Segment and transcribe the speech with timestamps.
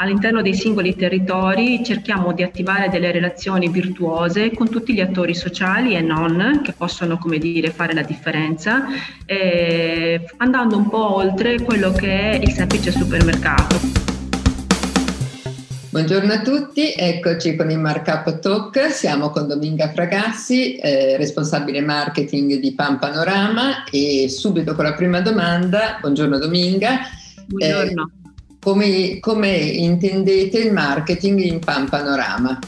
[0.00, 5.94] all'interno dei singoli territori cerchiamo di attivare delle relazioni virtuose con tutti gli attori sociali
[5.94, 8.86] e non che possono come dire, fare la differenza,
[9.26, 13.76] eh, andando un po' oltre quello che è il semplice supermercato.
[15.90, 22.54] Buongiorno a tutti, eccoci con il Markup Talk, siamo con Dominga Fragassi, eh, responsabile marketing
[22.54, 27.00] di Pan Panorama e subito con la prima domanda, buongiorno Dominga.
[27.46, 28.10] Buongiorno.
[28.14, 28.19] Eh,
[28.60, 32.58] come, come intendete il marketing in Pan Panorama?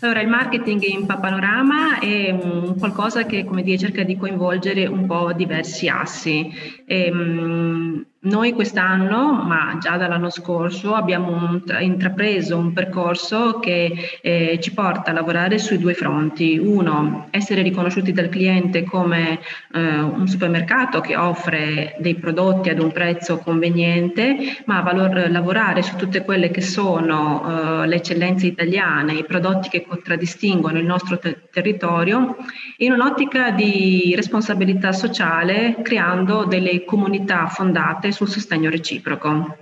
[0.00, 5.06] Allora, il marketing in Panorama è un qualcosa che, come dire, cerca di coinvolgere un
[5.06, 6.52] po' diversi assi.
[6.86, 14.72] E, um, noi quest'anno, ma già dall'anno scorso, abbiamo intrapreso un percorso che eh, ci
[14.72, 16.58] porta a lavorare sui due fronti.
[16.58, 19.38] Uno, essere riconosciuti dal cliente come
[19.72, 25.94] eh, un supermercato che offre dei prodotti ad un prezzo conveniente, ma valor, lavorare su
[25.96, 31.42] tutte quelle che sono eh, le eccellenze italiane, i prodotti che contraddistinguono il nostro te-
[31.50, 32.36] territorio,
[32.78, 39.56] in un'ottica di responsabilità sociale, creando delle comunità fondate sul sostegno reciproco.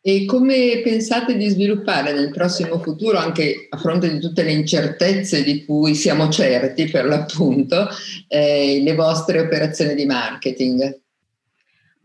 [0.00, 5.44] E come pensate di sviluppare nel prossimo futuro, anche a fronte di tutte le incertezze
[5.44, 7.88] di cui siamo certi per l'appunto,
[8.26, 11.01] eh, le vostre operazioni di marketing?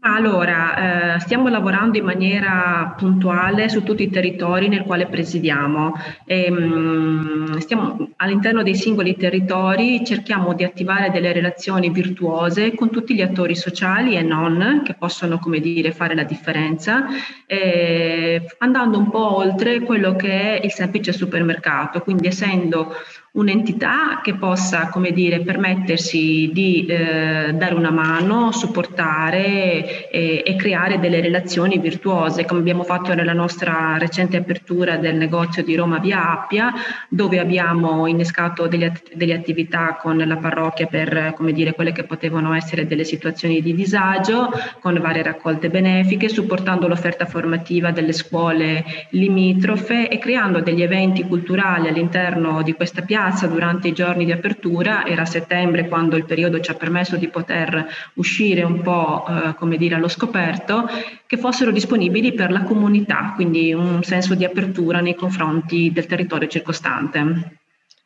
[0.10, 5.94] Allora, eh, stiamo lavorando in maniera puntuale su tutti i territori nel quale presidiamo.
[6.26, 13.14] E, mh, stiamo, all'interno dei singoli territori cerchiamo di attivare delle relazioni virtuose con tutti
[13.16, 17.06] gli attori sociali e non che possono, come dire, fare la differenza,
[17.46, 22.94] eh, andando un po' oltre quello che è il semplice supermercato, quindi essendo
[23.38, 31.00] un'entità che possa, come dire, permettersi di eh, dare una mano, supportare e, e, creare
[31.00, 36.32] delle relazioni virtuose, come abbiamo fatto nella nostra recente apertura del negozio di Roma Via
[36.32, 36.74] Appia,
[37.10, 42.54] dove abbiamo innescato delle, delle attività con la parrocchia per, come dire, quelle che potevano
[42.54, 44.50] essere delle situazioni di disagio,
[44.80, 51.88] con varie raccolte benefiche, supportando l'offerta formativa delle scuole limitrofe e creando degli eventi culturali
[51.88, 56.62] all'interno di questa piazza piazza durante i giorni di apertura, era settembre quando il periodo
[56.62, 60.88] ci ha permesso di poter uscire un po' eh, come dire allo scoperto,
[61.26, 66.48] che fossero disponibili per la comunità, quindi un senso di apertura nei confronti del territorio
[66.48, 67.60] circostante.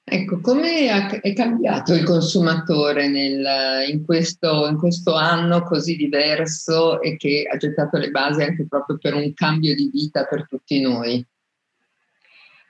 [0.03, 3.45] Ecco, come è cambiato il consumatore nel,
[3.89, 8.97] in, questo, in, questo, anno così diverso e che ha gettato le basi anche proprio
[8.99, 11.23] per un cambio di vita per tutti noi?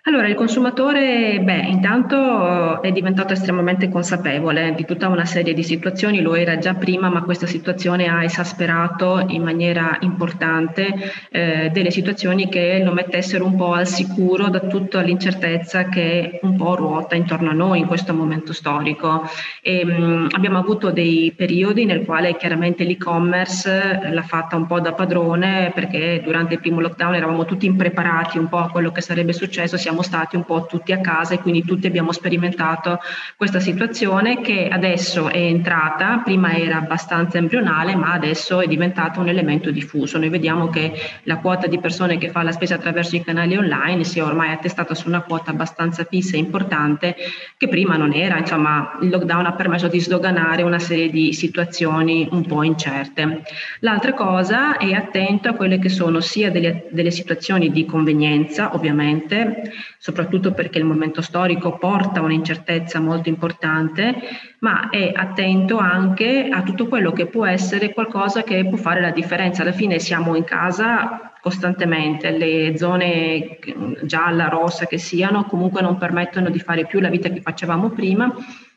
[0.06, 6.22] Allora, il consumatore, beh, intanto è diventato estremamente consapevole di tutta una serie di situazioni,
[6.22, 10.88] lo era già prima, ma questa situazione ha esasperato in maniera importante
[11.30, 16.56] eh, delle situazioni che lo mettessero un po' al sicuro da tutta l'incertezza che un
[16.56, 19.30] po' ruota intorno a noi in questo momento storico.
[19.62, 24.80] E, mh, mm, abbiamo avuto dei periodi nel quale chiaramente l'e-commerce l'ha fatta un po'
[24.80, 29.02] da padrone perché durante il primo lockdown eravamo tutti impreparati un po' a quello che
[29.02, 33.00] sarebbe successo siamo stati un po' tutti a casa e quindi tutti abbiamo sperimentato
[33.36, 39.28] questa situazione che adesso è entrata, prima era abbastanza embrionale ma adesso è diventata un
[39.28, 40.18] elemento diffuso.
[40.18, 40.94] Noi vediamo che
[41.24, 44.54] la quota di persone che fa la spesa attraverso i canali online si è ormai
[44.54, 47.16] attestata su una quota abbastanza fissa e importante
[47.58, 52.30] che prima non era, insomma il lockdown ha permesso di sdoganare una serie di situazioni
[52.32, 53.44] un po' incerte.
[53.80, 59.64] L'altra cosa è attento a quelle che sono sia delle, delle situazioni di convenienza ovviamente,
[59.98, 64.16] soprattutto perché il momento storico porta un'incertezza molto importante,
[64.60, 69.12] ma è attento anche a tutto quello che può essere qualcosa che può fare la
[69.12, 69.62] differenza.
[69.62, 73.58] Alla fine siamo in casa costantemente, le zone
[74.04, 78.34] gialla, rossa che siano, comunque non permettono di fare più la vita che facevamo prima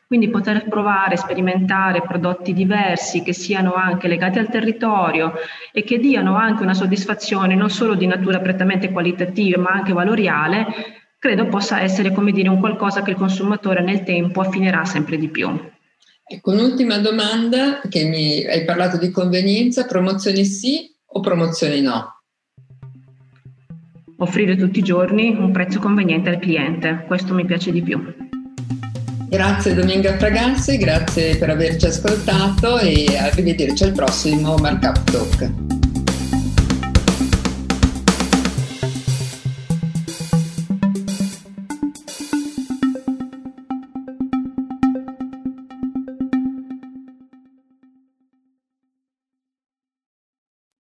[0.07, 5.33] quindi poter provare, sperimentare prodotti diversi che siano anche legati al territorio
[5.71, 10.65] e che diano anche una soddisfazione non solo di natura prettamente qualitativa ma anche valoriale,
[11.17, 15.27] credo possa essere come dire un qualcosa che il consumatore nel tempo affinerà sempre di
[15.27, 15.73] più.
[16.27, 22.21] Ecco, un'ultima domanda che mi hai parlato di convenienza, promozioni sì o promozioni no?
[24.17, 28.24] Offrire tutti i giorni un prezzo conveniente al cliente, questo mi piace di più.
[29.35, 35.64] Grazie Dominga Fragassi, grazie per averci ascoltato e arrivederci al prossimo Markup Talk.